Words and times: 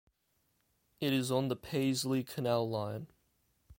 It 0.99 1.13
is 1.13 1.31
on 1.31 1.49
the 1.49 1.55
Paisley 1.55 2.23
Canal 2.23 2.67
Line. 2.67 3.05